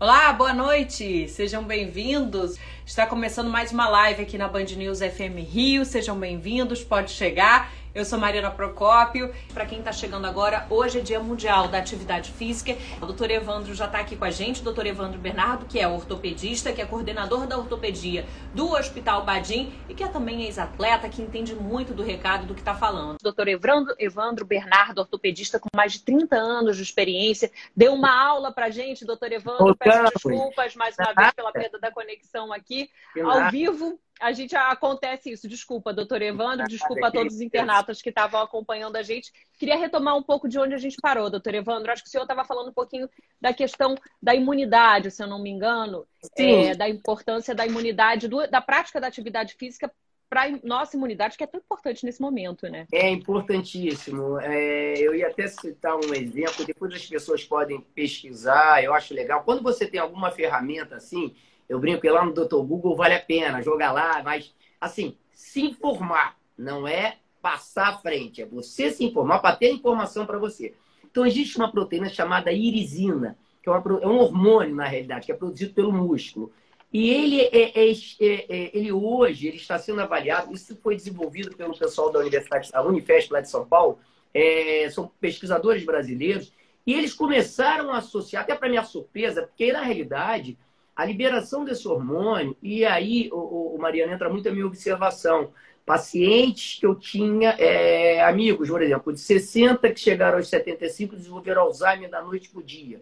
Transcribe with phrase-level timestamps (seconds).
[0.00, 2.56] Olá, boa noite, sejam bem-vindos.
[2.86, 5.84] Está começando mais uma live aqui na Band News FM Rio.
[5.84, 7.72] Sejam bem-vindos, pode chegar.
[7.98, 9.34] Eu sou Mariana Procópio.
[9.52, 12.78] Para quem está chegando agora, hoje é Dia Mundial da Atividade Física.
[13.02, 15.88] O doutor Evandro já está aqui com a gente, o doutor Evandro Bernardo, que é
[15.88, 21.20] ortopedista, que é coordenador da ortopedia do Hospital Badim e que é também ex-atleta, que
[21.20, 23.16] entende muito do recado do que está falando.
[23.16, 28.16] O doutor Evandro, Evandro Bernardo, ortopedista com mais de 30 anos de experiência, deu uma
[28.16, 29.74] aula para a gente, doutor Evandro.
[29.74, 32.88] Peço desculpas mais uma vez pela perda da conexão aqui,
[33.20, 35.48] ao vivo a gente acontece isso.
[35.48, 39.32] Desculpa, doutor Evandro, desculpa a todos os internautas que estavam acompanhando a gente.
[39.58, 41.90] Queria retomar um pouco de onde a gente parou, doutor Evandro.
[41.90, 43.08] Acho que o senhor estava falando um pouquinho
[43.40, 48.46] da questão da imunidade, se eu não me engano, é, da importância da imunidade, do,
[48.46, 49.90] da prática da atividade física
[50.28, 52.86] para nossa imunidade, que é tão importante nesse momento, né?
[52.92, 54.38] É importantíssimo.
[54.40, 59.42] É, eu ia até citar um exemplo, depois as pessoas podem pesquisar, eu acho legal.
[59.42, 61.34] Quando você tem alguma ferramenta assim,
[61.68, 62.62] eu brinco que lá no Dr.
[62.62, 68.42] Google vale a pena jogar lá, mas assim, se informar não é passar à frente,
[68.42, 70.74] é você se informar para ter informação para você.
[71.10, 75.32] Então existe uma proteína chamada irisina, que é, uma, é, um hormônio na realidade, que
[75.32, 76.52] é produzido pelo músculo.
[76.92, 81.54] E ele, é, é, é, é, ele hoje ele está sendo avaliado, isso foi desenvolvido
[81.54, 83.98] pelo pessoal da Universidade, da Unifesp lá de São Paulo,
[84.32, 86.52] é, são pesquisadores brasileiros,
[86.86, 90.58] e eles começaram a associar, até para minha surpresa, porque na realidade
[90.98, 95.52] a liberação desse hormônio, e aí, o, o Mariana, entra muito a minha observação.
[95.86, 101.62] Pacientes que eu tinha, é, amigos, por exemplo, de 60 que chegaram aos 75 desenvolveram
[101.62, 103.00] Alzheimer da noite para o dia.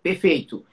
[0.00, 0.64] Perfeito.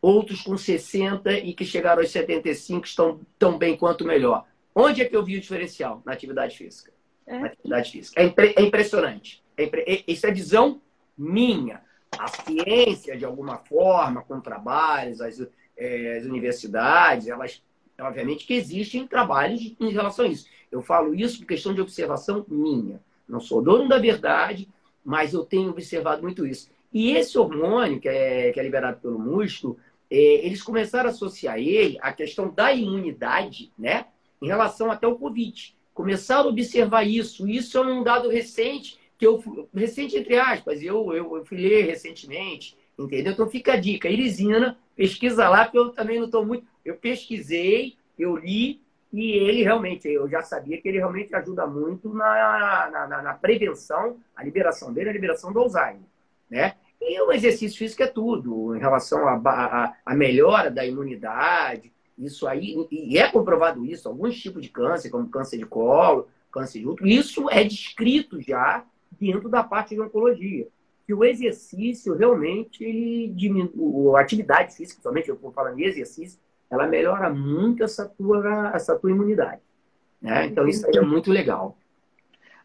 [0.00, 4.46] Outros com 60 e que chegaram aos 75 estão tão bem quanto melhor.
[4.74, 6.00] Onde é que eu vi o diferencial?
[6.02, 6.92] Na atividade física.
[7.26, 7.38] É.
[7.38, 8.22] Na atividade física.
[8.22, 9.44] É, impre é impressionante.
[9.54, 10.80] É impre isso é visão
[11.16, 11.82] minha.
[12.18, 17.62] A ciência, de alguma forma, com trabalhos, as, é, as universidades, elas,
[18.00, 20.46] obviamente, que existem trabalhos em relação a isso.
[20.70, 23.00] Eu falo isso por questão de observação minha.
[23.28, 24.68] Não sou dono da verdade,
[25.04, 26.70] mas eu tenho observado muito isso.
[26.92, 29.78] E esse hormônio, que é, que é liberado pelo músculo,
[30.10, 30.16] é,
[30.46, 34.06] eles começaram a associar ele à questão da imunidade, né?
[34.40, 35.74] Em relação até ao Covid.
[35.92, 37.48] Começaram a observar isso.
[37.48, 39.42] Isso é um dado recente, que eu
[39.74, 43.32] recente entre aspas, eu, eu, eu fui ler recentemente, entendeu?
[43.32, 46.66] Então fica a dica, irisina pesquisa lá, porque eu também não estou muito.
[46.84, 48.80] Eu pesquisei, eu li,
[49.12, 54.16] e ele realmente, eu já sabia que ele realmente ajuda muito na, na, na prevenção,
[54.34, 56.02] a liberação dele, a liberação do Alzheimer.
[56.50, 56.74] Né?
[57.00, 63.18] E o exercício físico é tudo, em relação à melhora da imunidade, isso aí, e
[63.18, 67.50] é comprovado isso, alguns tipos de câncer, como câncer de colo, câncer de útero, isso
[67.50, 68.84] é descrito já
[69.20, 70.66] dentro da parte de oncologia
[71.06, 76.40] que o exercício realmente ele diminui, a atividade física, somente eu vou falando de exercício,
[76.68, 79.60] ela melhora muito essa tua, essa tua imunidade.
[80.20, 80.46] Né?
[80.46, 81.78] Então, isso aí é muito legal.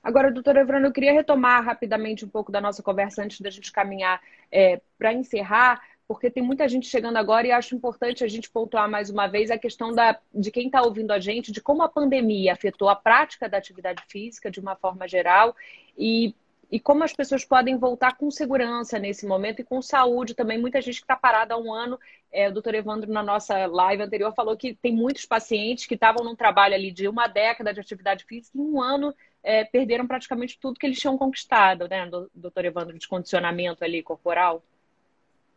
[0.04, 3.72] Agora, doutora Evrano, eu queria retomar rapidamente um pouco da nossa conversa antes da gente
[3.72, 4.20] caminhar
[4.52, 8.90] é, para encerrar, porque tem muita gente chegando agora e acho importante a gente pontuar
[8.90, 11.88] mais uma vez a questão da, de quem está ouvindo a gente, de como a
[11.88, 15.56] pandemia afetou a prática da atividade física de uma forma geral
[15.96, 16.36] e
[16.72, 20.58] e como as pessoas podem voltar com segurança nesse momento e com saúde também.
[20.58, 22.00] Muita gente que está parada há um ano.
[22.32, 26.24] É, o doutor Evandro, na nossa live anterior, falou que tem muitos pacientes que estavam
[26.24, 30.58] num trabalho ali de uma década de atividade física e um ano é, perderam praticamente
[30.58, 34.64] tudo que eles tinham conquistado, né, doutor Evandro, de condicionamento ali corporal.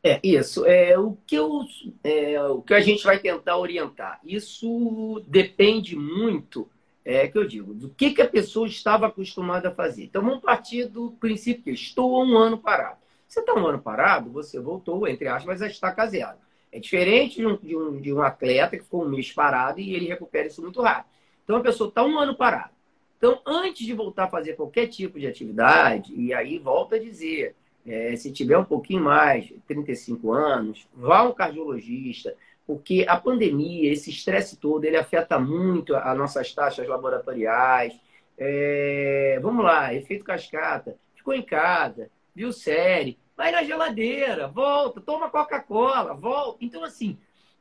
[0.03, 0.66] É, isso.
[0.66, 1.60] É, o, que eu,
[2.03, 6.69] é, o que a gente vai tentar orientar, isso depende muito
[7.04, 10.04] é que eu digo, do que, que a pessoa estava acostumada a fazer.
[10.04, 12.98] Então vamos partir do princípio que estou um ano parado.
[13.28, 16.38] Você está um ano parado, você voltou, entre aspas, a estaca zero.
[16.72, 19.94] É diferente de um, de, um, de um atleta que ficou um mês parado e
[19.94, 21.12] ele recupera isso muito rápido.
[21.44, 22.75] Então a pessoa está um ano parado.
[23.19, 27.54] Então, antes de voltar a fazer qualquer tipo de atividade, e aí volta a dizer,
[27.86, 32.34] é, se tiver um pouquinho mais, 35 anos, vá um cardiologista,
[32.66, 37.99] porque a pandemia, esse estresse todo, ele afeta muito as nossas taxas laboratoriais.
[38.39, 40.97] É, vamos lá, efeito cascata.
[41.15, 46.65] Ficou em casa, viu série, vai na geladeira, volta, toma Coca-Cola, volta.
[46.65, 47.19] Então, assim,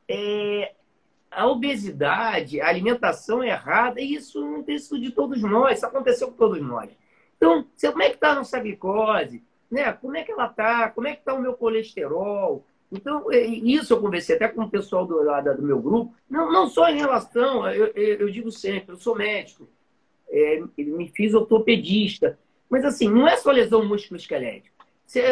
[0.08, 0.72] é,
[1.30, 6.36] a obesidade, a alimentação errada, isso não tem isso de todos nós, isso aconteceu com
[6.36, 6.90] todos nós.
[7.36, 9.42] Então, como é que está a nossa glicose?
[9.70, 9.92] Né?
[9.92, 10.88] Como é que ela está?
[10.90, 12.64] Como é que está o meu colesterol?
[12.94, 16.68] Então, é, isso eu conversei até com o pessoal do, do meu grupo, não, não
[16.68, 19.68] só em relação, eu, eu digo sempre, eu sou médico,
[20.30, 22.38] é, me fiz ortopedista,
[22.70, 24.72] mas assim, não é só lesão musculoesquelética.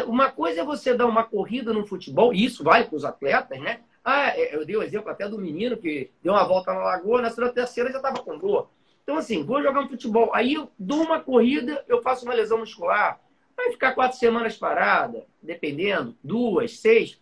[0.07, 3.59] Uma coisa é você dar uma corrida no futebol, e isso vale para os atletas,
[3.61, 3.81] né?
[4.05, 7.23] Ah, é, eu dei o exemplo até do menino que deu uma volta na lagoa,
[7.23, 8.71] na terceira já estava com dor.
[9.05, 10.31] Então, assim, vou jogar um futebol.
[10.35, 13.21] Aí eu dou uma corrida, eu faço uma lesão muscular.
[13.57, 17.21] Vai ficar quatro semanas parada, dependendo, duas, seis,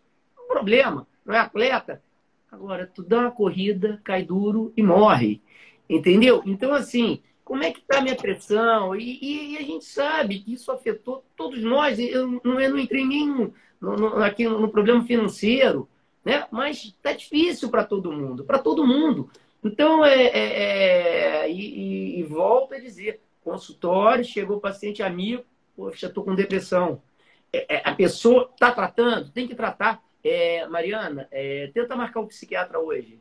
[0.50, 2.02] problema, não é atleta.
[2.50, 5.40] Agora, tu dá uma corrida, cai duro e morre.
[5.88, 6.42] Entendeu?
[6.44, 8.94] Então, assim, como é que está a minha pressão?
[8.94, 11.98] E, e, e, a gente sabe que isso afetou todos nós.
[11.98, 15.88] Eu não, eu não entrei nem no, no, aqui no, problema financeiro,
[16.24, 16.46] né?
[16.50, 19.30] mas está difícil para todo mundo, para todo mundo.
[19.64, 25.44] Então, é, é, é e, e, volto a dizer, consultório, chegou paciente amigo,
[25.76, 27.02] poxa, estou com depressão.
[27.52, 30.02] É, é, a pessoa está tratando, tem que tratar.
[30.22, 31.28] É, Mariana,
[31.72, 33.20] tenta marcar um psiquiatra hoje.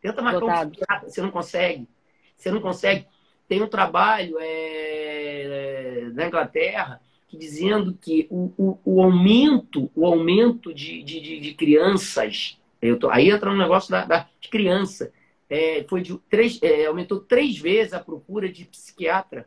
[0.00, 0.68] Tenta marcar Dotado.
[0.68, 1.88] um psiquiatra, você não consegue.
[2.36, 3.06] Você não consegue.
[3.48, 10.06] Tem um trabalho é, é, na Inglaterra que dizendo que o, o, o aumento, o
[10.06, 12.58] aumento de, de, de crianças,
[12.98, 15.12] tô, aí entra um negócio da, da de criança,
[15.48, 19.46] é, foi de três, é, aumentou três vezes a procura de psiquiatra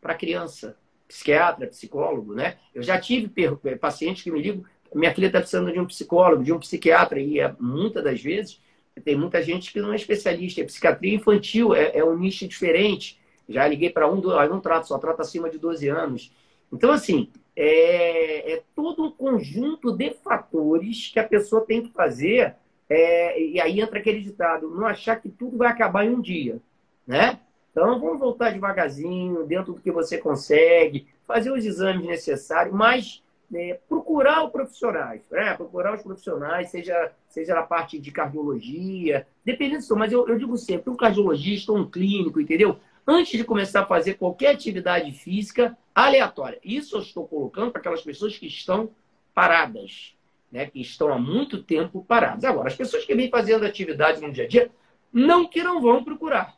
[0.00, 0.76] para criança,
[1.08, 2.58] psiquiatra, psicólogo, né?
[2.74, 3.30] Eu já tive
[3.64, 7.20] é, pacientes que me ligam, minha filha está precisando de um psicólogo, de um psiquiatra,
[7.20, 8.60] e é, muitas das vezes
[9.04, 13.18] tem muita gente que não é especialista, é psiquiatria infantil, é, é um nicho diferente.
[13.48, 16.32] Já liguei para um, dois, não trato, só trato acima de 12 anos.
[16.72, 22.54] Então, assim, é, é todo um conjunto de fatores que a pessoa tem que fazer.
[22.88, 26.60] É, e aí entra aquele ditado: não achar que tudo vai acabar em um dia.
[27.06, 27.38] Né?
[27.70, 33.22] Então, vamos voltar devagarzinho, dentro do que você consegue, fazer os exames necessários, mas
[33.54, 35.54] é, procurar os profissionais, né?
[35.54, 40.56] procurar os profissionais, seja, seja na parte de cardiologia, dependendo disso, mas eu, eu digo
[40.56, 42.78] sempre, um cardiologista, um clínico, entendeu?
[43.06, 46.58] antes de começar a fazer qualquer atividade física aleatória.
[46.64, 48.90] Isso eu estou colocando para aquelas pessoas que estão
[49.34, 50.14] paradas,
[50.50, 50.66] né?
[50.66, 52.44] que estão há muito tempo paradas.
[52.44, 54.70] Agora, as pessoas que vêm fazendo atividade no dia a dia,
[55.12, 56.56] não que não vão procurar.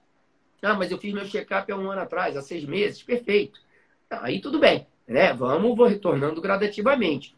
[0.63, 3.61] Ah, mas eu fiz meu check-up há um ano atrás, há seis meses, perfeito.
[4.09, 5.33] Aí tudo bem, né?
[5.33, 7.37] Vamos, vou retornando gradativamente.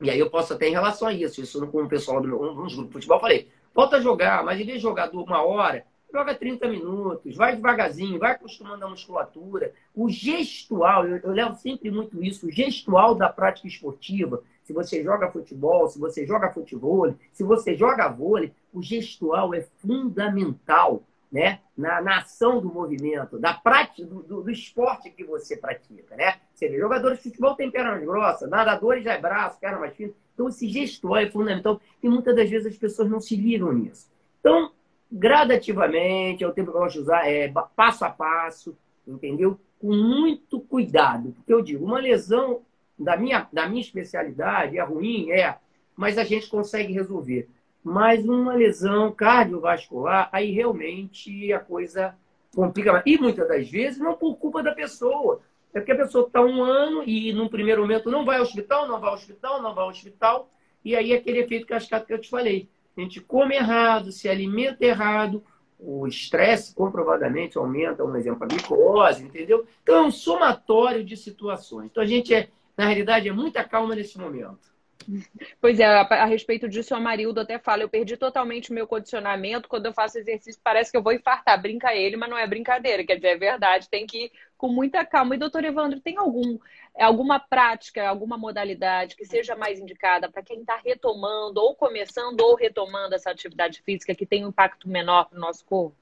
[0.00, 2.40] E aí eu posso até em relação a isso, isso com o pessoal do meu,
[2.40, 6.34] um, de futebol, falei, volta a jogar, mas em vez de jogar uma hora, joga
[6.34, 9.72] 30 minutos, vai devagarzinho, vai acostumando a musculatura.
[9.94, 14.42] O gestual, eu, eu, levo sempre muito isso, o gestual da prática esportiva.
[14.62, 19.62] Se você joga futebol, se você joga futebol, se você joga vôlei, o gestual é
[19.78, 21.60] fundamental né?
[21.76, 26.16] na, na ação do movimento, da prática, do, do, do, esporte que você pratica.
[26.16, 26.36] Né?
[26.52, 30.12] Você vê, jogadores de futebol têm pernas grossas, nadadores já é braço, perna mais fina.
[30.34, 34.10] Então, esse gestual é fundamental e muitas das vezes as pessoas não se ligam nisso.
[34.40, 34.72] Então,
[35.10, 38.76] gradativamente, é o tempo que eu gosto de usar, é passo a passo,
[39.06, 39.58] entendeu?
[39.80, 41.32] Com muito cuidado.
[41.32, 42.62] Porque eu digo, uma lesão
[42.98, 45.56] da minha, da minha especialidade é ruim, é,
[45.96, 47.48] mas a gente consegue resolver.
[47.82, 52.14] Mas uma lesão cardiovascular, aí realmente a coisa
[52.54, 53.02] complica.
[53.06, 55.40] E muitas das vezes não por culpa da pessoa.
[55.72, 58.88] É porque a pessoa está um ano e num primeiro momento não vai ao hospital,
[58.88, 60.48] não vai ao hospital, não vai ao hospital,
[60.84, 64.84] e aí aquele efeito cascata que eu te falei a gente come errado, se alimenta
[64.84, 65.42] errado,
[65.78, 69.64] o estresse comprovadamente aumenta, um exemplo, a glicose, entendeu?
[69.82, 71.86] Então é um somatório de situações.
[71.86, 74.68] Então a gente é, na realidade, é muita calma nesse momento.
[75.60, 79.68] Pois é, a, respeito disso, a Marildo até fala: eu perdi totalmente o meu condicionamento.
[79.68, 81.60] Quando eu faço exercício, parece que eu vou infartar.
[81.60, 85.04] Brinca ele, mas não é brincadeira, quer dizer, é verdade, tem que ir com muita
[85.04, 85.34] calma.
[85.34, 86.58] E, doutor Evandro, tem algum,
[86.98, 92.54] alguma prática, alguma modalidade que seja mais indicada para quem está retomando, ou começando, ou
[92.54, 95.96] retomando essa atividade física que tem um impacto menor para o nosso corpo?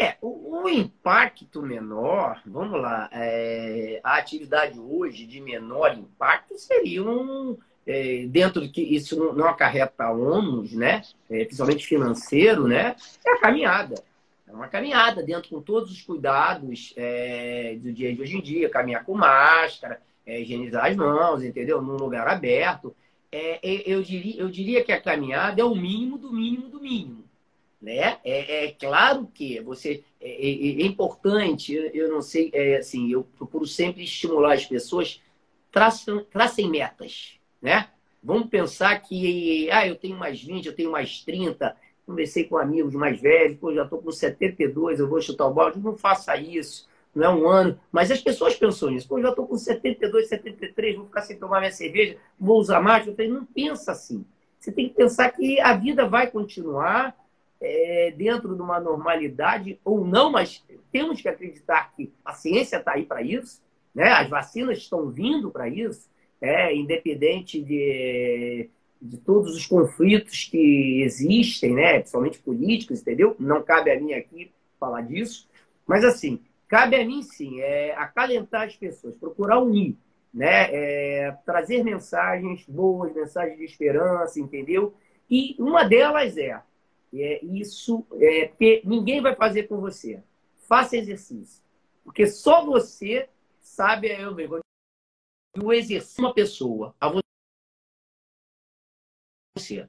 [0.00, 7.02] É, o, o, impacto menor, vamos lá, é, a atividade hoje de menor impacto seria
[7.02, 11.02] um, é, dentro de que isso não, acarreta ônus, né?
[11.30, 12.94] É, principalmente financeiro, né?
[13.26, 14.04] É a caminhada.
[14.46, 18.68] É uma caminhada dentro com todos os cuidados é, do dia de hoje em dia,
[18.68, 21.80] caminhar com máscara, é, higienizar as mãos, entendeu?
[21.80, 22.94] Num lugar aberto.
[23.32, 26.80] É, é, eu, diria, eu diria que a caminhada é o mínimo do mínimo do
[26.80, 27.24] mínimo.
[27.80, 28.18] Né?
[28.24, 33.10] É, é claro que você é, é, é importante, eu, eu, não sei, é, assim,
[33.10, 35.22] eu procuro sempre estimular as pessoas,
[35.70, 37.88] traçam, tracem metas né?
[38.22, 42.94] Vamos pensar que, ah, eu tenho mais 20, eu tenho mais 30, conversei com amigos
[42.94, 45.78] mais velhos, pô, já estou com 72, eu vou chutar o balde.
[45.78, 47.78] Não faça isso, não é um ano.
[47.92, 51.60] Mas as pessoas pensam nisso, pô, já estou com 72, 73, vou ficar sem tomar
[51.60, 53.06] minha cerveja, vou usar mais.
[53.06, 54.24] Eu falei, não pensa assim.
[54.58, 57.14] Você tem que pensar que a vida vai continuar
[57.60, 62.92] é, dentro de uma normalidade ou não, mas temos que acreditar que a ciência está
[62.94, 63.62] aí para isso,
[63.94, 64.10] né?
[64.10, 66.08] as vacinas estão vindo para isso
[66.40, 68.68] é, independente de,
[69.00, 71.98] de todos os conflitos que existem, né?
[71.98, 73.34] principalmente políticos, entendeu?
[73.38, 75.48] Não cabe a mim aqui falar disso.
[75.86, 79.96] Mas, assim, cabe a mim, sim, é acalentar as pessoas, procurar unir,
[80.32, 80.68] né?
[80.72, 84.94] É, trazer mensagens boas, mensagens de esperança, entendeu?
[85.30, 86.60] E uma delas é,
[87.14, 90.22] é isso, é, que ninguém vai fazer com você.
[90.68, 91.62] Faça exercício.
[92.04, 93.28] Porque só você
[93.60, 94.60] sabe, eu mesmo,
[95.56, 97.12] o exercício uma pessoa a
[99.56, 99.88] você.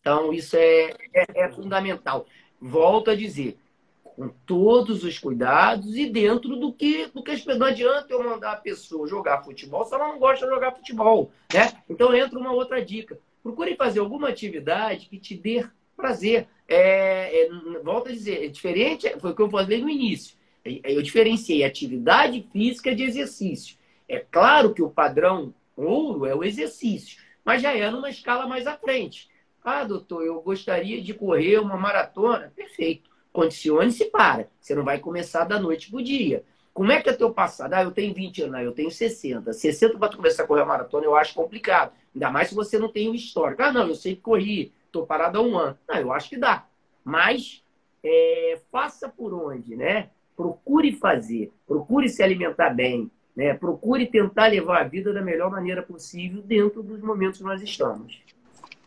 [0.00, 2.26] Então, isso é, é, é fundamental.
[2.60, 3.58] Volto a dizer,
[4.02, 7.58] com todos os cuidados e dentro do que, do que as pessoas.
[7.58, 11.32] Não adianta eu mandar a pessoa jogar futebol se ela não gosta de jogar futebol.
[11.52, 11.72] Né?
[11.88, 13.18] Então entra uma outra dica.
[13.42, 16.48] Procure fazer alguma atividade que te dê prazer.
[16.66, 17.48] É, é,
[17.82, 20.36] volto a dizer, é diferente, foi o que eu falei no início.
[20.64, 23.76] Eu diferenciei atividade física de exercício.
[24.08, 28.66] É claro que o padrão ouro é o exercício, mas já é numa escala mais
[28.66, 29.28] à frente.
[29.62, 32.52] Ah, doutor, eu gostaria de correr uma maratona.
[32.54, 34.48] Perfeito condicione-se para.
[34.60, 36.44] Você não vai começar da noite para o dia.
[36.72, 37.74] Como é que é teu passado?
[37.74, 39.52] Ah, eu tenho 20 anos, ah, eu tenho 60.
[39.52, 41.92] 60 para começar a correr a maratona eu acho complicado.
[42.14, 43.60] Ainda mais se você não tem um histórico.
[43.62, 45.76] Ah, não, eu sei que corri, estou parado há um ano.
[45.86, 46.64] Não, eu acho que dá.
[47.04, 47.62] Mas
[48.04, 50.10] é, faça por onde, né?
[50.36, 53.54] Procure fazer, procure se alimentar bem, né?
[53.54, 58.22] Procure tentar levar a vida da melhor maneira possível dentro dos momentos que nós estamos.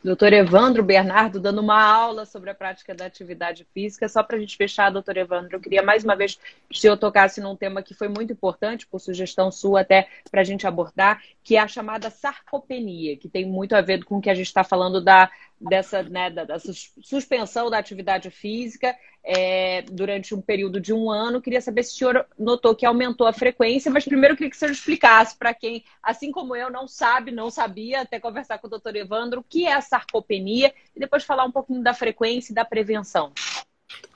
[0.04, 4.08] Doutor Evandro Bernardo dando uma aula sobre a prática da atividade física.
[4.08, 6.36] Só para a gente fechar, doutor Evandro, eu queria mais uma vez
[6.70, 10.42] que o senhor tocasse num tema que foi muito importante, por sugestão sua até para
[10.42, 14.22] a gente abordar, que é a chamada sarcopenia, que tem muito a ver com o
[14.22, 19.82] que a gente está falando da, dessa, né, da, da, suspensão da atividade física é,
[19.84, 21.42] durante um período de um ano.
[21.42, 24.56] Queria saber se o senhor notou que aumentou a frequência, mas primeiro eu queria que
[24.56, 28.68] o senhor explicasse para quem, assim como eu, não sabe, não sabia, até conversar com
[28.68, 32.52] o doutor Evandro, o que é a sarcopenia e depois falar um pouquinho da frequência
[32.52, 33.34] e da prevenção.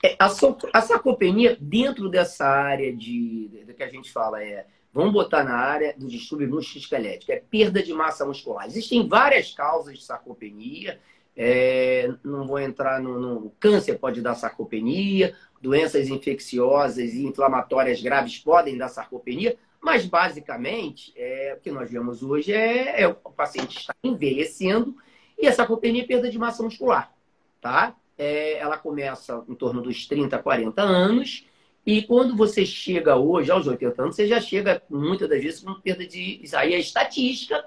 [0.04, 5.14] É, a, a sarcopenia, dentro dessa área de, de, que a gente fala, é Vamos
[5.14, 8.66] botar na área do distúrbio musculoesquelético, é perda de massa muscular.
[8.66, 11.00] Existem várias causas de sarcopenia,
[11.36, 18.38] é, não vou entrar no, no, câncer, pode dar sarcopenia, doenças infecciosas e inflamatórias graves
[18.38, 23.78] podem dar sarcopenia, mas basicamente é, o que nós vemos hoje é, é o paciente
[23.78, 24.96] está envelhecendo
[25.38, 27.12] e a sarcopenia é perda de massa muscular,
[27.60, 27.96] tá?
[28.18, 31.46] É, ela começa em torno dos 30, 40 anos
[31.84, 35.74] e quando você chega hoje aos 80 anos, você já chega muitas das vezes com
[35.74, 36.40] perda de.
[36.42, 37.64] Isso aí é estatística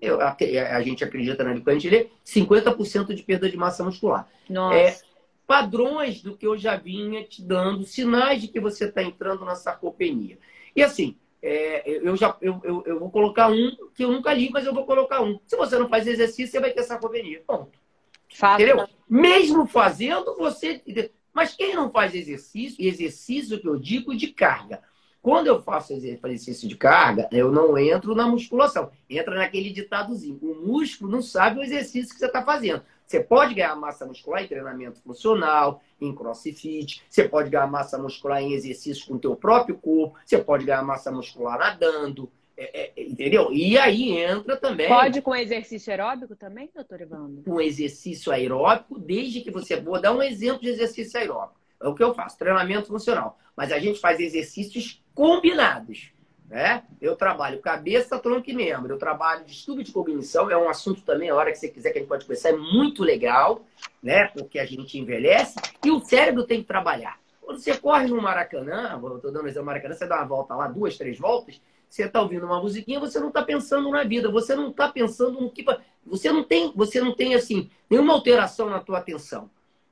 [0.00, 0.36] eu, a,
[0.72, 4.28] a, gente acredita na gente lê, 50% de perda de massa muscular.
[4.48, 4.76] Nossa.
[4.76, 4.96] É,
[5.46, 9.54] padrões do que eu já vinha te dando, sinais de que você está entrando na
[9.54, 10.38] sarcopenia.
[10.74, 14.50] E assim, é, eu já eu, eu, eu, vou colocar um que eu nunca li,
[14.50, 15.38] mas eu vou colocar um.
[15.46, 17.42] Se você não faz exercício, você vai ter sarcopenia.
[17.46, 17.78] Ponto.
[18.34, 18.60] Fato.
[18.60, 18.86] Entendeu?
[19.08, 20.82] Mesmo fazendo, você.
[21.32, 24.82] Mas quem não faz exercício, e exercício que eu digo de carga,
[25.26, 28.92] quando eu faço exercício de carga, eu não entro na musculação.
[29.10, 30.38] Entra naquele ditadozinho.
[30.40, 32.80] O músculo não sabe o exercício que você está fazendo.
[33.04, 37.02] Você pode ganhar massa muscular em treinamento funcional, em crossfit.
[37.10, 40.16] Você pode ganhar massa muscular em exercícios com o teu próprio corpo.
[40.24, 42.30] Você pode ganhar massa muscular nadando.
[42.56, 43.52] É, é, entendeu?
[43.52, 44.86] E aí entra também.
[44.86, 47.42] Pode com exercício aeróbico também, doutor Ivandro?
[47.42, 49.74] Com exercício aeróbico, desde que você.
[49.74, 51.65] Vou dar um exemplo de exercício aeróbico.
[51.80, 53.38] É o que eu faço, treinamento funcional.
[53.56, 56.12] Mas a gente faz exercícios combinados.
[56.48, 56.84] Né?
[57.00, 58.94] Eu trabalho cabeça, tronco e membro.
[58.94, 60.50] Eu trabalho estudo de cognição.
[60.50, 62.56] É um assunto também, a hora que você quiser que a gente pode conversar, é
[62.56, 63.62] muito legal,
[64.02, 64.28] né?
[64.28, 67.18] Porque a gente envelhece e o cérebro tem que trabalhar.
[67.40, 70.96] Quando você corre no Maracanã, estou dando exemplo Maracanã, você dá uma volta lá, duas,
[70.96, 74.70] três voltas, você está ouvindo uma musiquinha, você não está pensando na vida, você não
[74.70, 75.64] está pensando no que.
[76.04, 79.50] Você não tem, você não tem assim, nenhuma alteração na tua atenção.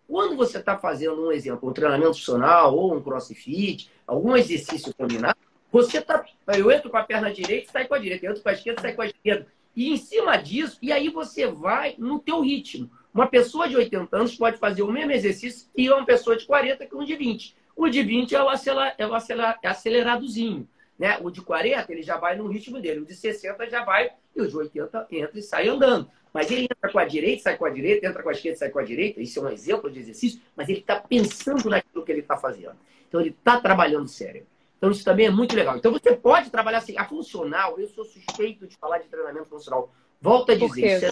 [0.08, 5.38] Quando você está fazendo um exemplo, um treinamento funcional ou um crossfit, algum exercício combinado,
[5.72, 6.24] você tá.
[6.56, 8.80] Eu entro com a perna direita sai com a direita, eu entro com a esquerda
[8.80, 9.46] sai com a esquerda.
[9.74, 12.88] E em cima disso, e aí você vai no teu ritmo.
[13.12, 16.86] Uma pessoa de 80 anos pode fazer o mesmo exercício que uma pessoa de 40
[16.86, 17.56] que um de 20.
[17.76, 20.68] O de 20 é o, acelerar, é o acelerar, é aceleradozinho.
[20.98, 21.18] Né?
[21.20, 23.00] O de 40, ele já vai no ritmo dele.
[23.00, 26.08] O de 60 já vai, e o de 80 entra e sai andando.
[26.34, 28.68] Mas ele entra com a direita, sai com a direita, entra com a esquerda, sai
[28.68, 29.22] com a direita.
[29.22, 32.74] Isso é um exemplo de exercício, mas ele está pensando naquilo que ele está fazendo.
[33.08, 34.44] Então ele está trabalhando sério.
[34.76, 35.76] Então isso também é muito legal.
[35.76, 36.98] Então você pode trabalhar assim.
[36.98, 39.94] A funcional, eu sou suspeito de falar de treinamento funcional.
[40.20, 41.08] Volto a dizer,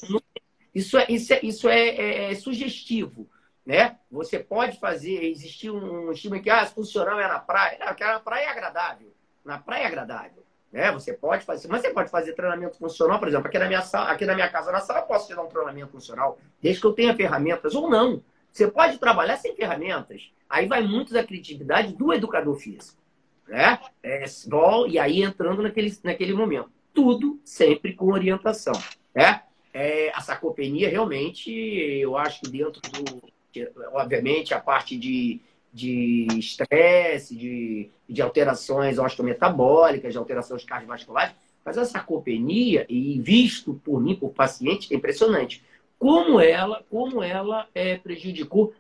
[0.74, 3.30] isso é, isso é, isso é, é, é sugestivo.
[3.64, 3.96] Né?
[4.10, 7.78] Você pode fazer, existir um estima que ah, funcional é na praia.
[7.78, 9.14] Não, que na praia é agradável.
[9.44, 10.41] Na praia é agradável.
[10.72, 10.90] Né?
[10.92, 14.10] Você pode fazer, mas você pode fazer treinamento funcional, por exemplo, aqui na minha sala,
[14.10, 16.86] aqui na minha casa, na sala, eu posso te dar um treinamento funcional, desde que
[16.86, 18.22] eu tenha ferramentas ou não.
[18.50, 20.30] Você pode trabalhar sem ferramentas.
[20.48, 23.00] Aí vai muito da criatividade do educador físico.
[23.48, 23.78] Né?
[24.02, 24.24] É,
[24.88, 26.70] e aí entrando naquele, naquele momento.
[26.94, 28.74] Tudo sempre com orientação.
[29.14, 29.42] Né?
[29.72, 33.32] É, a sarcopenia, realmente, eu acho que dentro do.
[33.92, 35.40] Obviamente, a parte de
[35.72, 44.00] de estresse, de, de alterações osteometabólicas, de alterações cardiovasculares, mas a sarcopenia, e visto por
[44.00, 45.64] mim, por paciente, é impressionante.
[45.98, 48.74] Como ela, como ela é, prejudicou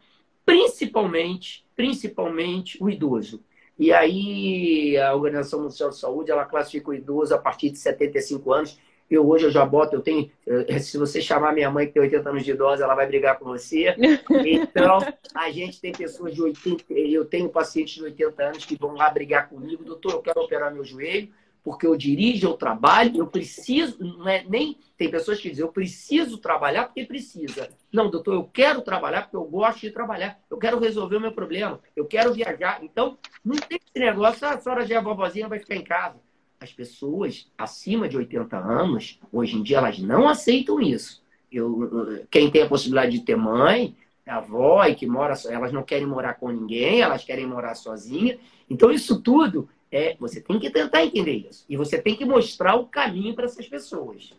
[0.44, 3.40] principalmente, principalmente o idoso.
[3.78, 8.52] E aí a Organização Mundial de Saúde, ela classifica o idoso a partir de 75
[8.52, 8.78] anos
[9.10, 10.30] eu hoje eu já boto, eu tenho.
[10.46, 13.38] Eh, se você chamar minha mãe que tem 80 anos de idosa, ela vai brigar
[13.38, 13.94] com você.
[14.44, 14.98] Então,
[15.34, 16.84] a gente tem pessoas de 80.
[16.92, 20.72] Eu tenho pacientes de 80 anos que vão lá brigar comigo, doutor, eu quero operar
[20.72, 21.28] meu joelho,
[21.62, 24.78] porque eu dirijo, eu trabalho, eu preciso, não é nem.
[24.96, 27.68] Tem pessoas que dizem, eu preciso trabalhar porque precisa.
[27.92, 30.38] Não, doutor, eu quero trabalhar porque eu gosto de trabalhar.
[30.50, 31.80] Eu quero resolver o meu problema.
[31.94, 32.82] Eu quero viajar.
[32.82, 36.16] Então, não tem esse negócio, ah, a senhora já é vovozinha, vai ficar em casa
[36.62, 41.22] as pessoas acima de 80 anos, hoje em dia, elas não aceitam isso.
[41.50, 43.94] Eu, quem tem a possibilidade de ter mãe,
[44.26, 48.38] avó e que mora, elas não querem morar com ninguém, elas querem morar sozinha.
[48.70, 51.64] Então, isso tudo é, você tem que tentar entender isso.
[51.68, 54.32] E você tem que mostrar o caminho para essas pessoas.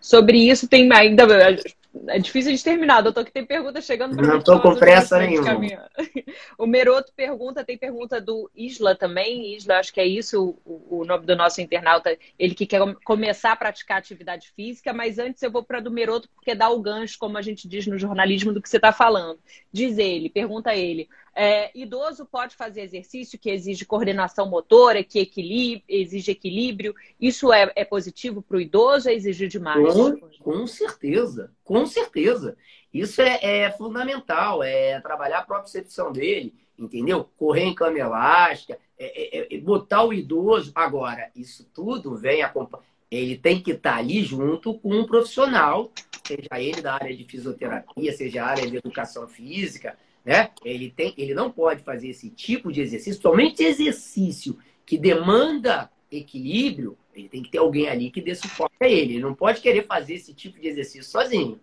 [0.00, 1.26] Sobre isso, tem ainda
[2.06, 5.60] é difícil de terminar, doutor, que tem pergunta chegando para Não estou com pressa nenhuma.
[6.56, 9.56] O Meroto pergunta, tem pergunta do Isla também.
[9.56, 12.16] Isla, acho que é isso o, o nome do nosso internauta.
[12.38, 16.28] Ele que quer começar a praticar atividade física, mas antes eu vou para do Meroto,
[16.34, 19.40] porque dá o gancho, como a gente diz no jornalismo, do que você está falando.
[19.72, 21.08] Diz ele, pergunta ele.
[21.34, 26.94] É, idoso pode fazer exercício que exige coordenação motora, que equilíbrio, exige equilíbrio.
[27.20, 29.92] Isso é, é positivo para o idoso é exigir demais?
[29.92, 32.56] Com, com, certeza, com certeza.
[32.92, 37.28] Isso é, é, fundamental, é trabalhar a propriocepção dele, entendeu?
[37.36, 40.72] Correr em cama elástica, é, é, é botar o idoso.
[40.74, 42.84] Agora, isso tudo vem acompanhar.
[43.10, 45.90] Ele tem que estar tá ali junto com um profissional,
[46.24, 50.50] seja ele da área de fisioterapia, seja a área de educação física, né?
[50.64, 56.96] Ele, tem, ele não pode fazer esse tipo de exercício, somente exercício que demanda equilíbrio,
[57.14, 59.14] ele tem que ter alguém ali que dê suporte a ele.
[59.14, 61.60] Ele não pode querer fazer esse tipo de exercício sozinho,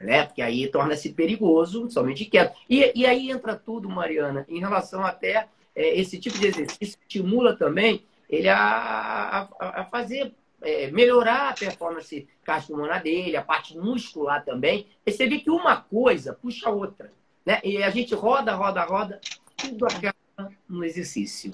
[0.00, 0.24] né?
[0.24, 2.56] Porque aí torna-se perigoso, somente quieto.
[2.68, 7.56] E, e aí entra tudo, Mariana, em relação até é, esse tipo de exercício estimula
[7.56, 14.44] também ele a, a, a fazer é, melhorar a performance cardiopulmonar dele, a parte muscular
[14.44, 14.86] também.
[15.04, 17.12] E você vê que uma coisa puxa a outra.
[17.44, 17.60] Né?
[17.64, 19.20] E a gente roda, roda, roda,
[19.56, 21.50] tudo acaba no exercício.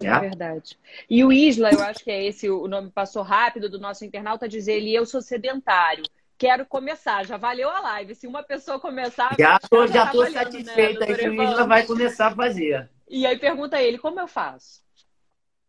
[0.00, 0.08] Né?
[0.08, 0.78] É verdade.
[1.08, 4.48] E o Isla, eu acho que é esse o nome passou rápido do nosso internauta,
[4.48, 6.04] dizer ele, eu sou sedentário.
[6.36, 8.14] Quero começar, já valeu a live.
[8.14, 9.34] Se uma pessoa começar.
[9.38, 12.90] Já tô, já tá tô valendo, satisfeita né, que o Isla vai começar a fazer.
[13.08, 14.82] E aí pergunta ele, como eu faço?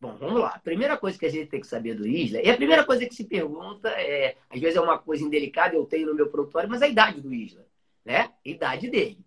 [0.01, 0.49] Bom, vamos lá.
[0.49, 3.06] A primeira coisa que a gente tem que saber do Isla, e a primeira coisa
[3.06, 6.69] que se pergunta é, às vezes é uma coisa indelicada, eu tenho no meu prontuário,
[6.69, 7.65] mas a idade do Isla,
[8.04, 8.32] né?
[8.45, 9.24] A idade dele.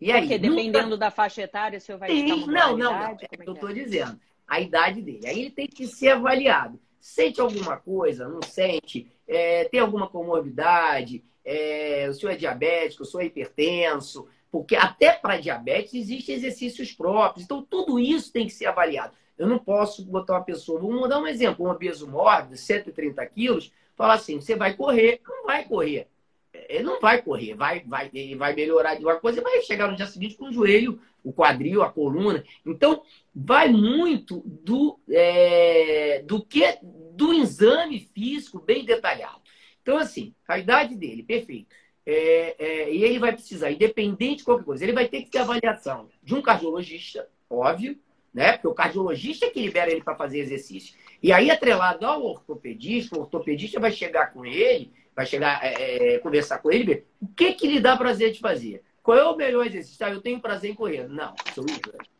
[0.00, 0.96] E aí, Porque dependendo nunca...
[0.96, 2.94] da faixa etária, o senhor vai Sim, Não, não, não.
[2.94, 3.74] É, é eu estou é?
[3.74, 4.18] dizendo.
[4.48, 5.26] A idade dele.
[5.26, 6.80] Aí ele tem que ser avaliado.
[6.98, 8.26] Sente alguma coisa?
[8.26, 9.12] Não sente?
[9.28, 11.22] É, tem alguma comorbidade?
[11.44, 13.02] É, o senhor é diabético?
[13.02, 14.26] O senhor é hipertenso?
[14.50, 17.44] Porque até para diabetes existem exercícios próprios.
[17.44, 19.14] Então, tudo isso tem que ser avaliado.
[19.38, 23.72] Eu não posso botar uma pessoa, vamos dar um exemplo, um obeso mórbido, 130 quilos,
[23.94, 25.20] falar assim, você vai correr.
[25.26, 26.08] Não vai correr
[26.52, 29.88] ele não vai correr, vai, vai, ele vai melhorar de uma coisa e vai chegar
[29.88, 32.44] no dia seguinte com o joelho, o quadril, a coluna.
[32.66, 33.02] Então,
[33.34, 36.78] vai muito do, é, do que
[37.14, 39.40] do exame físico bem detalhado.
[39.82, 41.74] Então, assim, a idade dele, perfeito.
[42.04, 45.38] É, é, e ele vai precisar, independente de qualquer coisa, ele vai ter que ter
[45.38, 47.98] avaliação de um cardiologista, óbvio,
[48.32, 48.52] né?
[48.52, 50.96] Porque o cardiologista é que libera ele para fazer exercício.
[51.22, 56.18] E aí, atrelado ao ortopedista, o ortopedista vai chegar com ele vai chegar, é, é,
[56.18, 58.82] conversar com ele, o que que lhe dá prazer de fazer.
[59.02, 60.04] Qual é o melhor exercício?
[60.04, 61.08] Ah, eu tenho prazer em correr.
[61.08, 61.64] Não, seu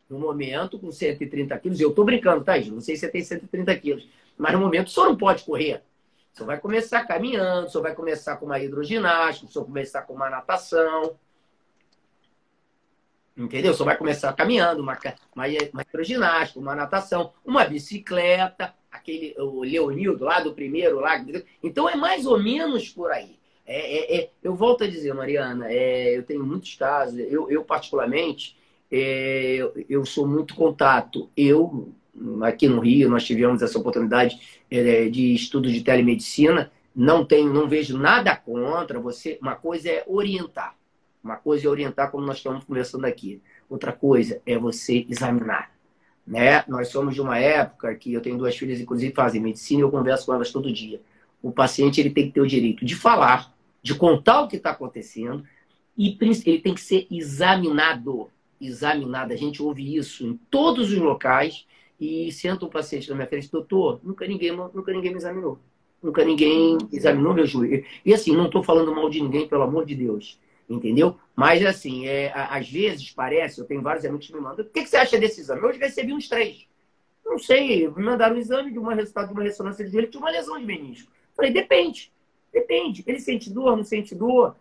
[0.09, 3.77] no momento, com 130 quilos, eu tô brincando, tá, Não sei se você tem 130
[3.77, 5.83] quilos, mas no momento o senhor não pode correr.
[6.35, 9.73] O senhor vai começar caminhando, o senhor vai começar com uma hidroginástica, o senhor vai
[9.73, 11.17] começar com uma natação.
[13.37, 13.73] Entendeu?
[13.73, 14.99] Senhor vai começar caminhando, uma,
[15.35, 21.25] uma, uma hidroginástica, uma natação, uma bicicleta, aquele o Leonildo lá do primeiro lá.
[21.63, 23.39] Então é mais ou menos por aí.
[23.67, 27.63] É, é, é, eu volto a dizer, Mariana, é, eu tenho muitos casos, eu, eu
[27.63, 28.57] particularmente,
[28.91, 31.31] é, eu, eu, sou muito contato.
[31.37, 31.93] Eu,
[32.43, 36.73] aqui no Rio, nós tivemos essa oportunidade é, de estudo de telemedicina.
[36.95, 39.39] Não tenho, não vejo nada contra você.
[39.41, 40.75] Uma coisa é orientar.
[41.23, 43.41] Uma coisa é orientar, como nós estamos conversando aqui.
[43.69, 45.71] Outra coisa é você examinar.
[46.27, 46.65] Né?
[46.69, 49.91] Nós somos de uma época que eu tenho duas filhas, inclusive, fazem medicina e eu
[49.91, 51.01] converso com elas todo dia.
[51.43, 53.53] O paciente ele tem que ter o direito de falar,
[53.83, 55.45] de contar o que está acontecendo
[55.97, 58.31] e ele tem que ser examinado.
[58.61, 59.33] Examinado.
[59.33, 61.67] A gente ouve isso em todos os locais
[62.01, 65.59] e senta um paciente na minha frente, doutor, nunca ninguém, nunca ninguém me examinou.
[66.03, 67.85] Nunca ninguém examinou meu joelho.
[68.05, 70.39] E assim, não estou falando mal de ninguém, pelo amor de Deus.
[70.71, 71.19] Entendeu?
[71.35, 74.83] Mas assim, é, às vezes parece, eu tenho vários amigos que me mandam, o que,
[74.83, 75.63] que você acha desse exame?
[75.63, 76.65] Hoje recebi uns três.
[77.27, 80.23] Não sei, me mandaram um exame de um resultado de uma ressonância de joelho, tinha
[80.23, 81.11] uma lesão de menisco.
[81.35, 82.13] Falei, depende.
[82.53, 83.03] Depende.
[83.07, 84.57] Ele sente dor, não sente dor?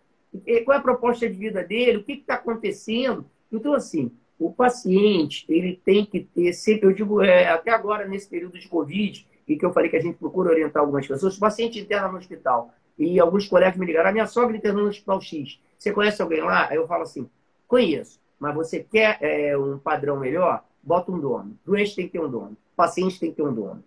[0.64, 1.98] Qual é a proposta de vida dele?
[1.98, 3.24] O que está acontecendo?
[3.52, 8.28] Então, assim, o paciente, ele tem que ter sempre, eu digo, é, até agora, nesse
[8.28, 11.40] período de Covid, e que eu falei que a gente procura orientar algumas pessoas, o
[11.40, 15.20] paciente interna no hospital, e alguns colegas me ligaram, a minha sogra internou no hospital
[15.20, 16.68] X, você conhece alguém lá?
[16.68, 17.28] Aí eu falo assim,
[17.66, 20.64] conheço, mas você quer é, um padrão melhor?
[20.82, 21.58] Bota um dono.
[21.64, 22.56] Doente tem que ter um dono.
[22.76, 23.82] Paciente tem que ter um dono.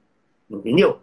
[0.49, 0.99] Entendeu?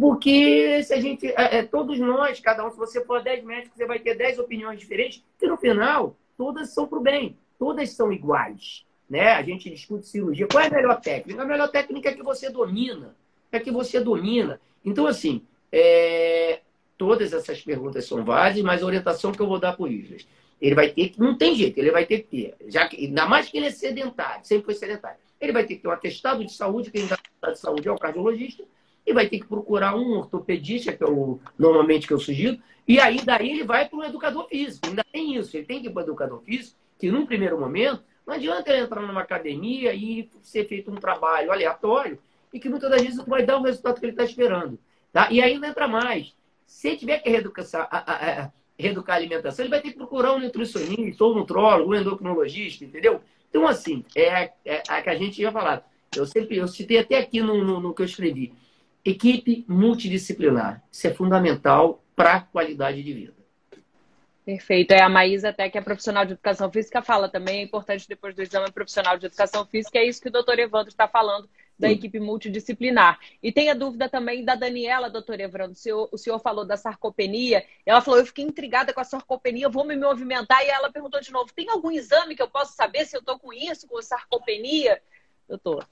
[0.00, 3.76] Porque se a gente, é, é, todos nós, cada um, se você for 10 médicos,
[3.76, 7.90] você vai ter 10 opiniões diferentes, que no final, todas são para o bem, todas
[7.90, 9.32] são iguais né?
[9.32, 10.46] A gente discute cirurgia.
[10.46, 11.42] Qual é a melhor técnica?
[11.42, 13.16] A melhor técnica é que você domina.
[13.50, 14.60] É que você domina.
[14.84, 16.60] Então, assim, é...
[16.98, 20.26] todas essas perguntas são válidas, mas a orientação que eu vou dar para o Islas,
[20.60, 23.26] ele vai ter que, não tem jeito, ele vai ter que ter, já que, ainda
[23.26, 26.44] mais que ele é sedentário, sempre foi sedentário, ele vai ter que ter um atestado
[26.44, 28.64] de saúde, quem dá atestado de saúde é o cardiologista,
[29.06, 32.98] e vai ter que procurar um ortopedista, que é o, normalmente que eu sugiro, e
[33.00, 35.90] aí daí ele vai para o educador físico, ainda tem isso, ele tem que ir
[35.90, 40.28] para o educador físico, que num primeiro momento não adianta ele entrar numa academia e
[40.42, 42.18] ser feito um trabalho aleatório
[42.52, 44.78] e que muitas das vezes não vai dar o resultado que ele está esperando.
[45.12, 45.28] Tá?
[45.30, 46.34] E ainda entra mais.
[46.68, 50.34] Se tiver que reeducar, a, a, a, reeducar a alimentação, ele vai ter que procurar
[50.34, 53.22] um nutricionista, ou um nutrólogo, um endocrinologista, entendeu?
[53.48, 55.90] Então, assim, é, é a que a gente ia falar.
[56.14, 58.52] Eu sempre, eu citei até aqui no, no, no que eu escrevi.
[59.02, 60.84] Equipe multidisciplinar.
[60.92, 63.34] Isso é fundamental para a qualidade de vida.
[64.44, 64.92] Perfeito.
[64.92, 68.34] É a Maísa, até que é profissional de educação física, fala também, é importante depois
[68.34, 71.90] do exame profissional de educação física, é isso que o doutor Evandro está falando da
[71.90, 73.18] equipe multidisciplinar.
[73.42, 76.76] E tem a dúvida também da Daniela, doutor Evandro, o senhor, o senhor falou da
[76.76, 81.20] sarcopenia, ela falou, eu fiquei intrigada com a sarcopenia, vou me movimentar, e ela perguntou
[81.20, 84.02] de novo, tem algum exame que eu possa saber se eu estou com isso, com
[84.02, 85.00] sarcopenia?
[85.48, 85.86] Doutor.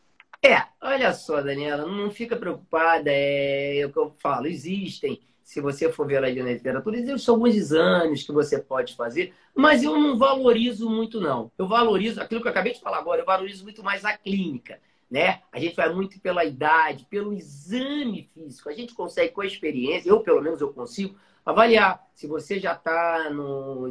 [0.45, 5.61] É, olha só, Daniela, não fica preocupada, é, é o que eu falo, existem se
[5.61, 9.97] você for ver lá na literatura, existem alguns exames que você pode fazer, mas eu
[9.97, 11.53] não valorizo muito, não.
[11.57, 14.81] Eu valorizo, aquilo que eu acabei de falar agora, eu valorizo muito mais a clínica.
[15.11, 15.41] Né?
[15.53, 18.69] A gente vai muito pela idade, pelo exame físico.
[18.69, 22.73] A gente consegue, com a experiência, eu pelo menos eu consigo, avaliar se você já
[22.73, 23.31] está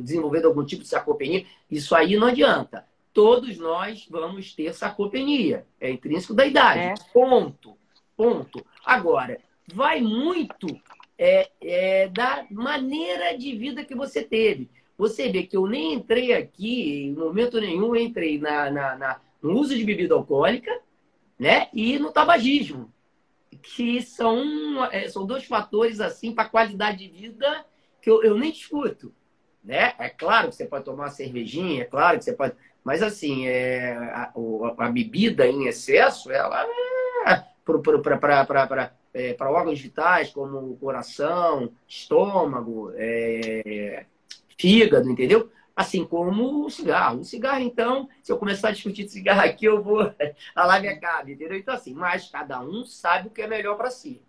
[0.02, 1.46] desenvolvendo algum tipo de sarcopenia.
[1.72, 2.86] Isso aí não adianta.
[3.14, 5.66] Todos nós vamos ter sarcopenia.
[5.80, 6.80] É intrínseco da idade.
[6.82, 6.94] É.
[7.14, 7.78] Ponto.
[8.18, 8.66] Ponto.
[8.86, 9.40] Agora,
[9.74, 10.68] vai muito
[11.18, 14.70] é, é, da maneira de vida que você teve.
[14.98, 19.58] Você vê que eu nem entrei aqui, em momento nenhum, entrei na, na, na, no
[19.58, 20.72] uso de bebida alcoólica
[21.40, 21.68] né?
[21.74, 22.92] e no tabagismo,
[23.62, 27.66] que são, é, são dois fatores assim para a qualidade de vida
[28.02, 29.14] que eu, eu nem discuto.
[29.64, 29.94] Né?
[29.98, 32.54] É claro que você pode tomar uma cervejinha, é claro que você pode.
[32.84, 40.30] Mas assim, é, a, a, a bebida em excesso, ela é para é, órgãos vitais
[40.30, 44.06] como coração, estômago, é,
[44.58, 45.50] fígado, entendeu?
[45.76, 47.20] Assim como o cigarro.
[47.20, 50.02] O cigarro, então, se eu começar a discutir cigarro aqui, eu vou.
[50.56, 51.58] a live acaba, entendeu?
[51.58, 54.22] Então, assim, mas cada um sabe o que é melhor para si.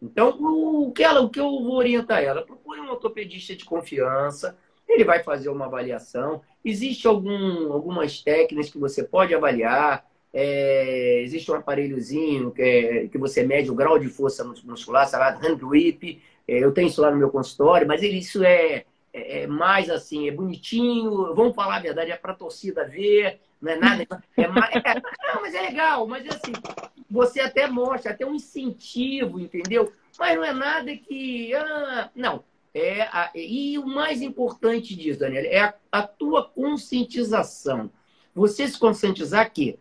[0.00, 2.42] Então, o que, ela, o que eu vou orientar ela?
[2.42, 4.56] Procure um ortopedista de confiança,
[4.88, 6.42] ele vai fazer uma avaliação.
[6.64, 10.04] Existe algum, algumas técnicas que você pode avaliar.
[10.32, 15.44] É, existe um aparelhozinho que, é, que você mede o grau de força muscular, chamado
[15.44, 16.22] hand grip.
[16.48, 19.90] É, eu tenho isso lá no meu consultório, mas ele, isso é, é, é mais
[19.90, 21.34] assim, é bonitinho.
[21.34, 24.06] Vamos falar a verdade, é para a torcida ver, não é nada.
[24.36, 24.80] É mais, é,
[25.34, 26.52] não, mas é legal, mas é assim,
[27.10, 29.92] você até mostra, até um incentivo, entendeu?
[30.18, 31.54] Mas não é nada que.
[31.54, 32.44] Ah, não.
[32.74, 37.90] É a, e o mais importante disso, Daniel, é a, a tua conscientização.
[38.34, 39.78] Você se conscientizar que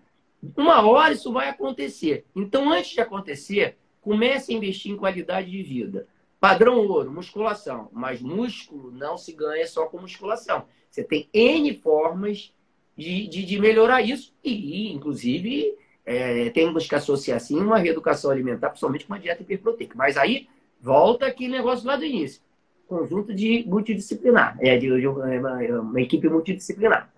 [0.58, 2.26] uma hora isso vai acontecer.
[2.36, 6.06] Então, antes de acontecer, comece a investir em qualidade de vida.
[6.41, 7.88] Padrão ouro, musculação.
[7.93, 10.65] Mas músculo não se ganha só com musculação.
[10.89, 12.54] Você tem N formas
[12.97, 14.34] de, de, de melhorar isso.
[14.43, 19.95] E, inclusive, É, temos que associar, sim, uma reeducação alimentar, principalmente com uma dieta hiperproteica.
[19.95, 20.47] Mas aí,
[20.82, 22.41] volta aquele negócio lá do início.
[22.88, 24.58] Conjunto de multidisciplinar.
[24.60, 27.13] É, de, de uma, uma equipe multidisciplinar.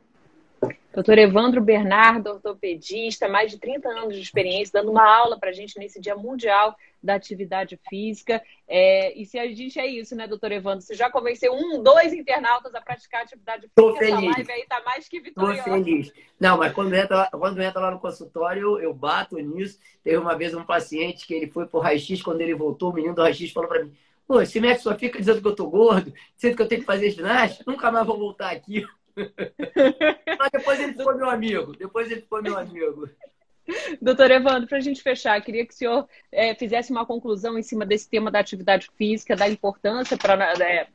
[0.93, 5.53] Doutor Evandro Bernardo, ortopedista, mais de 30 anos de experiência, dando uma aula para a
[5.53, 8.41] gente nesse Dia Mundial da Atividade Física.
[8.67, 10.81] É, e se a gente é isso, né, doutor Evandro?
[10.81, 13.73] Você já convenceu um, dois internautas a praticar atividade física?
[13.75, 14.13] Tô feliz.
[14.13, 15.63] Essa live aí está mais que vitoriosa.
[15.63, 16.13] Tô feliz.
[16.39, 19.79] Não, mas quando entra, quando entra lá no consultório, eu, eu bato nisso.
[20.03, 23.15] Teve uma vez um paciente que ele foi pro raio-x, quando ele voltou, o menino
[23.15, 23.91] do raio-x falou para mim,
[24.27, 26.87] Pô, esse médico só fica dizendo que eu tô gordo, dizendo que eu tenho que
[26.87, 28.85] fazer ginástica, nunca mais vou voltar aqui.
[30.39, 31.75] Mas depois ele foi meu amigo.
[31.75, 33.09] Depois ele foi meu amigo.
[34.01, 37.63] Doutor Evandro, para a gente fechar, queria que o senhor é, fizesse uma conclusão em
[37.63, 40.87] cima desse tema da atividade física, da importância para é,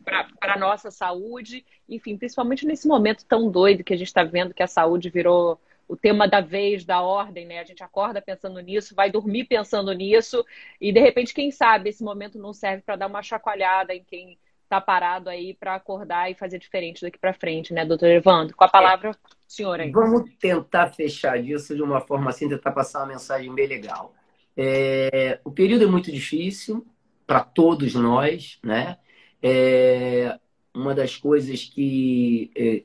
[0.43, 4.63] a nossa saúde, enfim, principalmente nesse momento tão doido que a gente está vendo que
[4.63, 7.61] a saúde virou o tema da vez, da ordem, né?
[7.61, 10.45] A gente acorda pensando nisso, vai dormir pensando nisso,
[10.79, 14.39] e de repente, quem sabe, esse momento não serve para dar uma chacoalhada em quem
[14.69, 18.55] tá parado aí para acordar e fazer diferente daqui para frente, né, doutor Evandro?
[18.55, 19.15] Com a palavra, é.
[19.47, 19.91] senhor aí.
[19.91, 24.15] Vamos tentar fechar disso de uma forma assim, tentar passar uma mensagem bem legal.
[24.57, 26.87] É, o período é muito difícil
[27.27, 28.99] para todos nós, né?
[29.43, 30.39] É,
[30.75, 32.83] uma das coisas que é,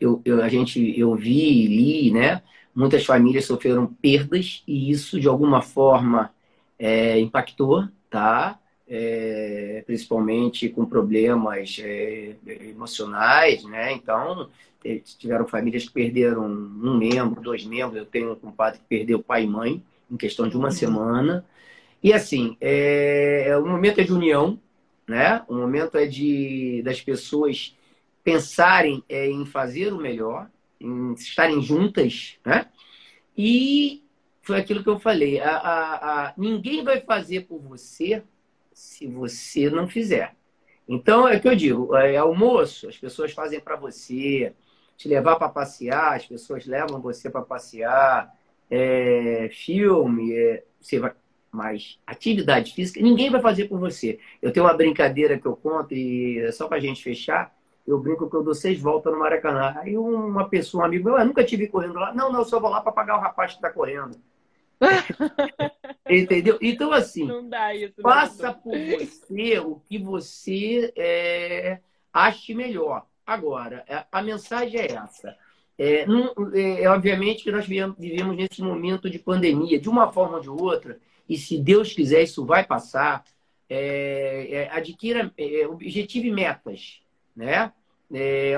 [0.00, 2.42] eu, eu, a gente eu vi li, né?
[2.74, 6.34] Muitas famílias sofreram perdas e isso de alguma forma
[6.78, 8.58] é, impactou, tá?
[8.88, 13.92] É, principalmente com problemas é, emocionais, né?
[13.92, 14.48] Então,
[15.18, 17.98] tiveram famílias que perderam um membro, dois membros.
[17.98, 20.74] Eu tenho um compadre que perdeu pai e mãe em questão de uma uhum.
[20.74, 21.46] semana.
[22.02, 24.60] E assim, é, o momento é de união,
[25.08, 25.42] né?
[25.48, 27.76] O momento é de das pessoas
[28.22, 30.48] pensarem é, em fazer o melhor,
[30.80, 32.66] em estarem juntas, né?
[33.36, 34.02] E
[34.42, 35.40] foi aquilo que eu falei.
[35.40, 38.22] A, a, a, ninguém vai fazer por você
[38.76, 40.36] se você não fizer.
[40.86, 44.54] Então, é o que eu digo, é almoço, as pessoas fazem para você,
[44.98, 48.30] te levar para passear, as pessoas levam você para passear,
[48.70, 51.14] é, filme, é, você vai,
[51.50, 54.18] mas atividade física, ninguém vai fazer por você.
[54.42, 57.98] Eu tenho uma brincadeira que eu conto, e é só para a gente fechar, eu
[57.98, 59.74] brinco que eu dou seis voltas no Maracanã.
[59.78, 62.12] Aí uma pessoa, um amigo meu, eu nunca tive correndo lá.
[62.12, 64.18] Não, não, eu só vou lá para pagar o rapaz que está correndo.
[66.08, 66.58] Entendeu?
[66.60, 67.26] Então, assim,
[67.74, 71.80] isso, faça por você o que você é,
[72.12, 73.06] ache melhor.
[73.26, 75.36] Agora, é, a mensagem é essa.
[75.78, 80.36] É, não, é, é obviamente que nós vivemos nesse momento de pandemia, de uma forma
[80.36, 83.24] ou de outra, e se Deus quiser, isso vai passar.
[83.68, 87.02] É, é adquira, é, objetive metas,
[87.34, 87.72] né?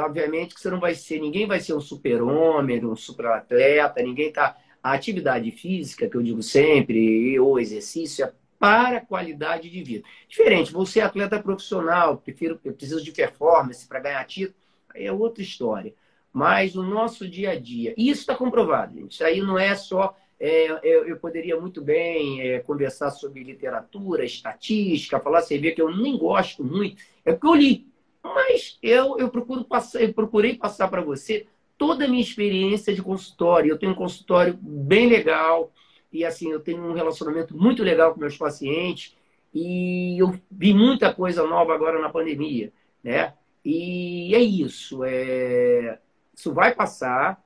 [0.04, 4.54] obviamente que você não vai ser, ninguém vai ser um super-homem, um super-atleta, ninguém está
[4.82, 10.04] a atividade física, que eu digo sempre, ou exercício, é para a qualidade de vida.
[10.28, 14.56] Diferente, você é atleta profissional, prefiro, eu preciso de performance para ganhar título,
[14.94, 15.94] aí é outra história.
[16.32, 19.12] Mas o nosso dia a dia, isso está comprovado, gente.
[19.12, 20.16] Isso aí não é só.
[20.40, 25.82] É, eu, eu, poderia muito bem é, conversar sobre literatura, estatística, falar, você vê que
[25.82, 27.88] eu nem gosto muito, é porque eu li.
[28.22, 31.46] Mas eu, eu, procuro passar, eu procurei passar para você
[31.78, 33.70] toda a minha experiência de consultório.
[33.70, 35.72] Eu tenho um consultório bem legal
[36.12, 39.16] e assim eu tenho um relacionamento muito legal com meus pacientes
[39.54, 43.32] e eu vi muita coisa nova agora na pandemia, né?
[43.64, 45.04] E é isso.
[45.04, 45.98] É...
[46.34, 47.42] Isso vai passar.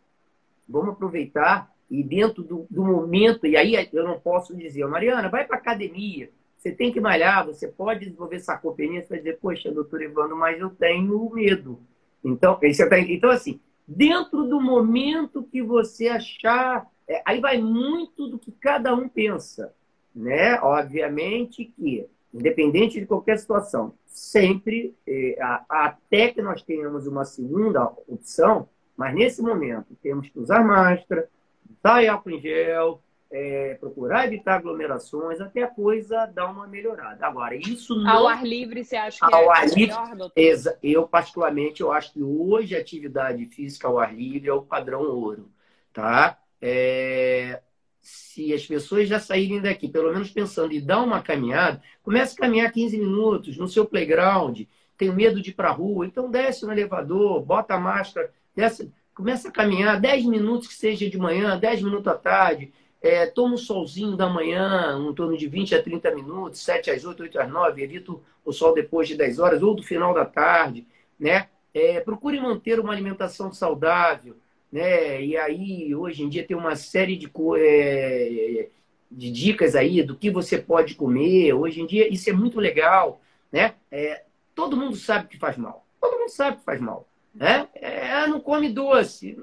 [0.69, 5.47] Vamos aproveitar e dentro do, do momento e aí eu não posso dizer, Mariana, vai
[5.47, 6.31] para academia.
[6.57, 10.61] Você tem que malhar, você pode desenvolver sarcopenia, você vai dizer, poxa, doutor Ivano, mas
[10.61, 11.81] eu tenho medo.
[12.25, 13.61] Então, tá, então assim,
[13.97, 16.87] dentro do momento que você achar.
[17.07, 19.75] É, aí vai muito do que cada um pensa,
[20.15, 20.59] né?
[20.61, 25.37] Obviamente que, independente de qualquer situação, sempre, é,
[25.69, 31.29] até que nós tenhamos uma segunda opção, mas nesse momento temos que usar máscara,
[31.79, 33.03] usar álcool em gel,
[33.33, 37.27] é, procurar evitar aglomerações, até a coisa dar uma melhorada.
[37.27, 38.11] Agora, isso não...
[38.11, 40.79] Ao ar livre, você acha que ao é ar melhor, doutor?
[40.83, 45.01] Eu, particularmente, eu acho que hoje a atividade física ao ar livre é o padrão
[45.01, 45.51] ouro,
[45.93, 46.39] tá?
[46.61, 47.63] É...
[48.03, 52.43] Se as pessoas já saírem daqui, pelo menos pensando em dar uma caminhada, comece a
[52.43, 54.63] caminhar 15 minutos no seu playground,
[54.99, 58.93] tenho medo de ir para a rua, então desce no elevador, bota a máscara, desce,
[59.15, 63.55] começa a caminhar 10 minutos que seja de manhã, 10 minutos à tarde, é, tomo
[63.55, 67.41] um solzinho da manhã, em torno de 20 a 30 minutos, 7 às 8, 8
[67.41, 70.87] às 9, evito o sol depois de 10 horas ou do final da tarde,
[71.19, 71.49] né?
[71.75, 74.37] É, procure manter uma alimentação saudável,
[74.71, 75.23] né?
[75.25, 78.69] E aí, hoje em dia, tem uma série de, é,
[79.11, 81.55] de dicas aí do que você pode comer.
[81.55, 83.75] Hoje em dia, isso é muito legal, né?
[83.91, 84.23] É,
[84.55, 85.85] todo mundo sabe que faz mal.
[86.01, 87.09] Todo mundo sabe que faz mal.
[87.35, 87.67] Né?
[87.75, 89.39] É, não come doce.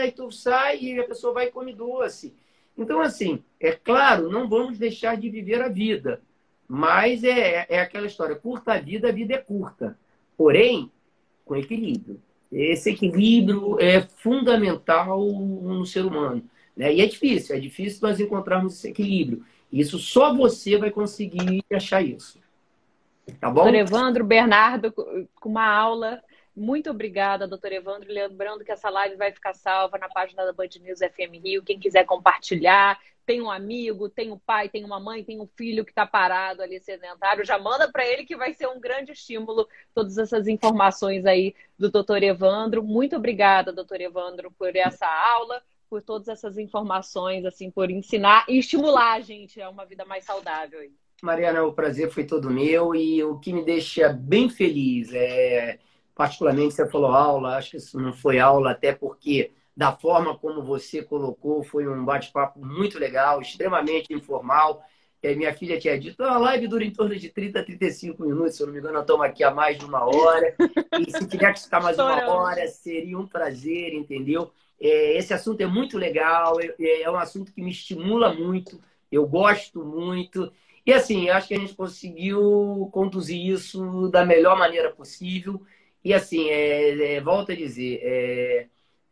[0.00, 2.34] Aí tu sai e a pessoa vai e come doce.
[2.76, 6.20] Então, assim, é claro, não vamos deixar de viver a vida.
[6.68, 9.98] Mas é, é aquela história, curta a vida, a vida é curta.
[10.36, 10.90] Porém,
[11.44, 12.20] com equilíbrio.
[12.52, 16.42] Esse equilíbrio é fundamental no ser humano.
[16.76, 16.94] Né?
[16.94, 19.44] E é difícil, é difícil nós encontrarmos esse equilíbrio.
[19.72, 22.38] Isso só você vai conseguir achar isso.
[23.40, 23.62] Tá bom?
[23.62, 26.22] Doutor Evandro Bernardo, com uma aula.
[26.56, 28.10] Muito obrigada, doutor Evandro.
[28.10, 31.62] Lembrando que essa live vai ficar salva na página da Band News FM Rio.
[31.62, 35.84] Quem quiser compartilhar, tem um amigo, tem um pai, tem uma mãe, tem um filho
[35.84, 39.68] que está parado ali sedentário, já manda para ele que vai ser um grande estímulo
[39.92, 42.82] todas essas informações aí do doutor Evandro.
[42.82, 48.58] Muito obrigada, doutor Evandro, por essa aula, por todas essas informações, assim, por ensinar e
[48.58, 50.80] estimular a gente a uma vida mais saudável.
[51.22, 55.78] Mariana, o prazer foi todo meu e o que me deixa bem feliz é,
[56.16, 60.62] particularmente, você falou aula, acho que isso não foi aula, até porque da forma como
[60.62, 64.82] você colocou, foi um bate-papo muito legal, extremamente informal.
[65.22, 68.56] É, minha filha tinha dito, a live dura em torno de 30 a 35 minutos,
[68.56, 70.54] se eu não me engano, estamos aqui há mais de uma hora.
[70.98, 74.50] E se tiver que ficar mais uma hora, seria um prazer, entendeu?
[74.80, 78.80] É, esse assunto é muito legal, é, é um assunto que me estimula muito,
[79.12, 80.50] eu gosto muito.
[80.86, 85.60] E assim, acho que a gente conseguiu conduzir isso da melhor maneira possível.
[86.06, 88.68] E assim, é, é, volto a dizer, é,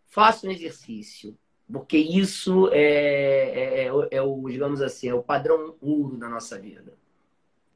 [0.06, 1.36] faça um exercício,
[1.70, 6.56] porque isso é, é, é, é, o, digamos assim, é o padrão ouro da nossa
[6.56, 6.94] vida.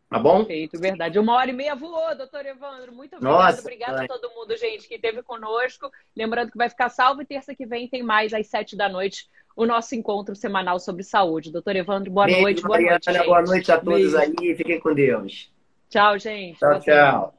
[0.09, 0.45] Tá bom?
[0.45, 1.19] Perfeito, verdade.
[1.19, 2.93] Uma hora e meia voou, doutor Evandro.
[2.93, 3.41] Muito obrigado.
[3.41, 5.91] Nossa, obrigado a todo mundo, gente, que esteve conosco.
[6.15, 9.29] Lembrando que vai ficar salvo e terça que vem tem mais às sete da noite
[9.57, 11.51] o nosso encontro semanal sobre saúde.
[11.51, 12.63] Doutor Evandro, boa Beijo, noite.
[12.63, 13.27] Boa Mariana, noite.
[13.27, 14.17] Boa noite a todos Beijo.
[14.17, 14.55] aí.
[14.55, 15.53] Fiquem com Deus.
[15.91, 16.61] Tchau, gente.
[16.61, 17.38] Tchau, tchau.